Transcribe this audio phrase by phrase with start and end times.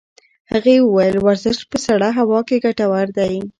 [0.51, 3.35] هغې وویل ورزش په سړه هوا کې ګټور دی.